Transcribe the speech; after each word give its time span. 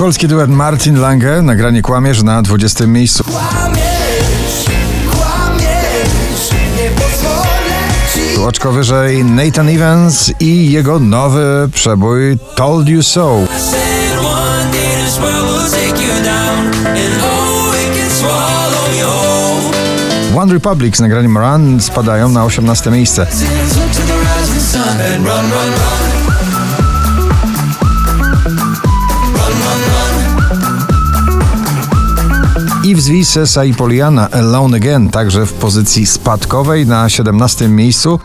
Polski 0.00 0.28
duet 0.28 0.50
Martin 0.50 1.00
Lange, 1.00 1.42
nagranie 1.42 1.82
Kłamierz 1.82 2.22
na 2.22 2.42
20 2.42 2.86
miejscu. 2.86 3.24
Kłamiesz, 3.24 4.64
kłamiesz, 5.10 6.50
Oczko 8.46 8.72
wyżej 8.72 9.24
Nathan 9.24 9.68
Evans 9.68 10.32
i 10.40 10.72
jego 10.72 10.98
nowy 10.98 11.68
przebój 11.74 12.38
Told 12.54 12.88
You 12.88 13.02
So. 13.02 13.38
one 20.36 20.54
Republic 20.54 20.96
z 20.96 21.00
nagraniem 21.00 21.38
Run 21.38 21.80
spadają 21.80 22.28
na 22.28 22.44
18 22.44 22.90
miejsce. 22.90 23.26
Run, 25.18 25.26
run, 25.26 25.50
run. 25.50 26.19
Yves 33.10 33.18
Visesa 33.18 33.64
i 33.64 33.74
Poliana 33.74 34.28
Alone 34.30 34.76
Again 34.76 35.10
także 35.10 35.46
w 35.46 35.52
pozycji 35.52 36.06
spadkowej 36.06 36.86
na 36.86 37.08
17 37.08 37.68
miejscu. 37.68 38.20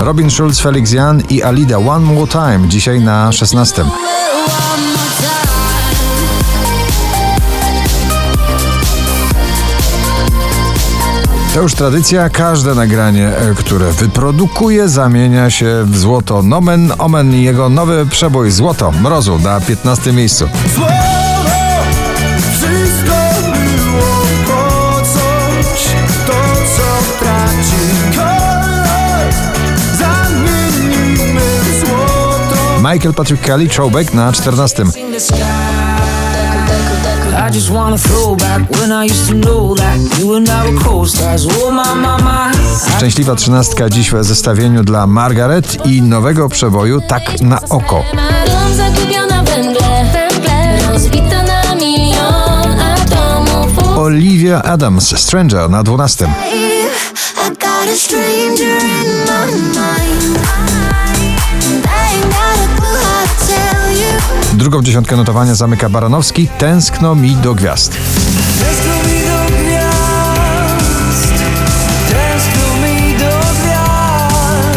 Robin 0.00 0.30
Schulz, 0.30 0.60
Felix 0.60 0.92
Jan 0.92 1.22
i 1.30 1.42
Alida 1.42 1.78
One 1.78 2.14
More 2.14 2.26
Time 2.26 2.68
dzisiaj 2.68 3.00
na 3.00 3.32
16. 3.32 3.84
To 11.54 11.62
już 11.62 11.74
tradycja, 11.74 12.28
każde 12.28 12.74
nagranie, 12.74 13.28
e, 13.28 13.54
które 13.54 13.92
wyprodukuje, 13.92 14.88
zamienia 14.88 15.50
się 15.50 15.84
w 15.84 15.98
złoto. 15.98 16.42
Nomen 16.42 16.92
omen 16.98 17.34
jego 17.34 17.68
nowy 17.68 18.06
przebój 18.06 18.50
Złoto 18.50 18.92
Mrozu 18.92 19.38
na 19.38 19.60
15 19.60 20.12
miejscu. 20.12 20.48
Michael 32.92 33.14
Patrick 33.14 33.42
Kelly, 33.42 33.68
Throwback 33.68 34.14
na 34.14 34.32
14. 34.32 34.84
I 37.36 37.50
just 37.50 37.70
wanna 37.70 37.98
throw 37.98 38.36
back 38.36 38.70
when 38.70 38.92
I 38.92 39.04
used 39.04 39.28
to 39.28 39.34
know 39.34 39.74
that 39.74 39.98
you 40.18 40.34
and 40.36 40.48
I 40.48 40.70
were 40.70 40.78
co-stars. 40.80 41.46
Oh 41.46 41.70
my, 41.70 41.94
my, 41.94 42.22
my. 42.24 42.52
Szczęśliwa 42.96 43.34
trzynastka 43.34 43.90
dziś 43.90 44.10
w 44.10 44.24
zestawieniu 44.24 44.84
dla 44.84 45.06
Margaret 45.06 45.86
i 45.86 46.02
nowego 46.02 46.48
przeboju 46.48 47.00
Tak 47.08 47.40
na 47.40 47.60
oko. 47.70 48.04
Dom 48.46 48.74
zagubiona 48.76 49.42
w 49.42 49.46
węgle, 49.46 50.04
rozbita 50.92 51.42
na 51.42 51.74
milion 51.74 52.80
atomów. 52.80 53.98
Olivia 53.98 54.62
Adams, 54.62 55.18
Stranger 55.20 55.70
na 55.70 55.82
12. 55.82 56.26
I 56.26 57.48
got 57.50 57.88
a 57.88 57.96
stranger 57.96 58.78
in 58.78 59.24
my 59.26 59.46
mind. 59.74 60.38
And 61.66 61.86
I 61.86 62.14
ain't 62.14 62.30
got 62.32 62.58
a 62.58 62.80
clue 62.80 63.13
Drugą 64.52 64.82
dziesiątkę 64.82 65.16
notowania 65.16 65.54
zamyka 65.54 65.88
Baranowski, 65.88 66.48
Tęskno 66.58 67.14
mi 67.14 67.36
do 67.36 67.54
gwiazd. 67.54 67.96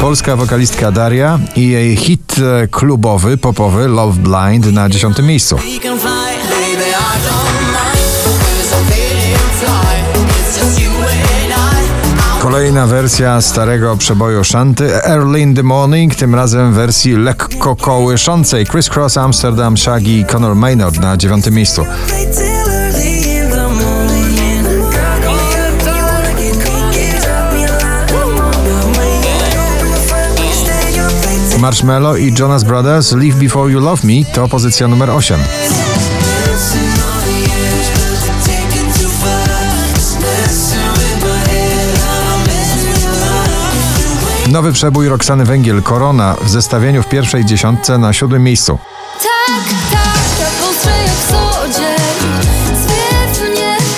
Polska 0.02 0.36
wokalistka 0.36 0.92
Daria 0.92 1.39
i 1.56 1.67
jej 1.67 1.95
hit 1.95 2.36
e, 2.39 2.67
klubowy, 2.67 3.38
popowy 3.38 3.88
Love 3.88 4.20
Blind 4.20 4.73
na 4.73 4.89
10 4.89 5.17
miejscu. 5.20 5.58
Kolejna 12.58 12.88
wersja 12.88 13.42
starego 13.42 13.98
przeboju 13.98 14.44
Shanty 14.44 15.04
Early 15.04 15.40
in 15.40 15.56
the 15.56 15.64
Morning, 15.64 16.16
tym 16.16 16.36
razem 16.36 16.72
w 16.72 16.76
wersji 16.76 17.16
lekko 17.16 17.76
kołyszącej 17.76 18.66
Chris 18.66 18.90
Cross, 18.90 19.18
Amsterdam, 19.18 19.78
Shaggy 19.78 20.12
i 20.12 20.26
Conor 20.26 20.56
Maynard 20.56 21.00
na 21.00 21.17
9 21.17 21.52
miejscu. 21.52 21.86
Marshmello 31.60 32.16
i 32.16 32.34
Jonas 32.40 32.64
Brothers 32.64 33.12
Live 33.12 33.36
Before 33.36 33.72
You 33.72 33.80
Love 33.80 34.08
Me 34.08 34.34
to 34.34 34.48
pozycja 34.48 34.88
numer 34.88 35.10
8. 35.10 35.40
Nowy 44.58 44.73
przebój 44.73 45.10
Roxany 45.10 45.45
Węgiel 45.45 45.84
Korona 45.84 46.36
w 46.42 46.50
zestawieniu 46.50 47.04
w 47.04 47.10
pierwszej 47.10 47.45
dziesiątce 47.45 47.98
na 47.98 48.14
siódmym 48.14 48.44
miejscu. 48.44 48.80
Tak, 49.23 49.64
tak, 49.92 50.52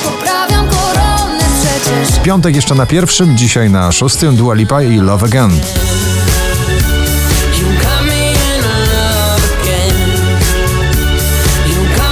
poprawiam 0.04 0.68
koronę 0.68 1.46
przecież. 1.62 2.20
Piątek 2.24 2.56
jeszcze 2.56 2.76
na 2.76 2.86
pierwszym, 2.86 3.38
dzisiaj 3.38 3.70
na 3.70 3.92
szóstym 3.92 4.36
Dua 4.36 4.54
Lipa 4.54 4.82
i 4.82 4.98
Love 4.98 5.26
Again. 5.26 5.52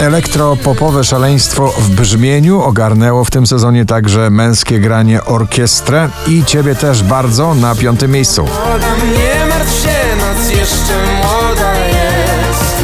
Elektropopowe 0.02 1.03
szaleństwo 1.03 1.68
w 1.68 1.90
brzmieniu 1.90 2.62
ogarnęło 2.62 3.25
w 3.25 3.31
tym 3.31 3.47
sezonie 3.47 3.85
także 3.85 4.30
męskie 4.30 4.80
granie 4.80 5.24
orkiestrę 5.24 6.09
i 6.28 6.46
ciebie 6.46 6.75
też 6.75 7.03
bardzo 7.03 7.56
na 7.56 7.75
piątym 7.75 8.12
miejscu. 8.12 8.41
Młoda, 8.44 8.88
nie 8.88 9.46
martw 9.46 9.81
się, 9.84 10.16
noc 10.18 10.50
jeszcze 10.50 10.94
młoda 11.18 11.74
jest 11.75 12.84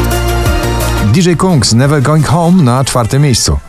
DJ 1.14 1.34
Kungs 1.34 1.74
Never 1.74 2.02
Going 2.02 2.28
Home 2.28 2.64
na 2.64 2.84
czwartym 2.84 3.22
miejscu. 3.22 3.60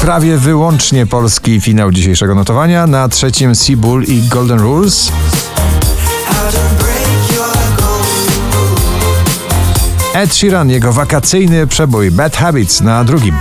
Prawie 0.00 0.36
wyłącznie 0.36 1.06
polski 1.06 1.60
finał 1.60 1.90
dzisiejszego 1.90 2.34
notowania. 2.34 2.86
Na 2.86 3.08
trzecim 3.08 3.54
Seabull 3.54 4.04
i 4.04 4.22
Golden 4.22 4.58
Rules. 4.58 5.12
Ed 10.14 10.34
Sheeran, 10.34 10.70
jego 10.70 10.92
wakacyjny 10.92 11.66
przebój 11.66 12.10
Bad 12.10 12.36
Habits 12.36 12.80
na 12.80 13.04
drugim. 13.04 13.34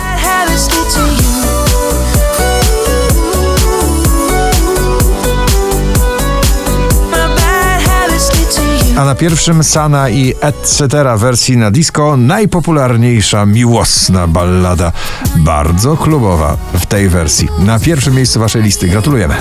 A 8.98 9.06
na 9.06 9.16
pierwszym 9.16 9.64
Sana 9.64 10.10
i 10.10 10.34
etc. 10.42 10.88
wersji 11.18 11.58
na 11.58 11.72
disco 11.72 12.18
najpopularniejsza 12.18 13.46
miłosna 13.46 14.28
ballada, 14.28 14.92
bardzo 15.36 15.98
klubowa 15.98 16.58
w 16.74 16.86
tej 16.86 17.10
wersji. 17.10 17.50
Na 17.60 17.80
pierwszym 17.80 18.16
miejscu 18.16 18.40
waszej 18.40 18.64
listy. 18.64 18.88
Gratulujemy. 18.88 19.36